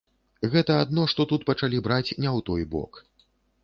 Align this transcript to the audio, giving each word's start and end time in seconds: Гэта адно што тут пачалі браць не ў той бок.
Гэта 0.53 0.77
адно 0.85 1.05
што 1.13 1.21
тут 1.33 1.47
пачалі 1.51 1.85
браць 1.91 2.09
не 2.21 2.29
ў 2.37 2.49
той 2.53 2.63
бок. 2.77 2.91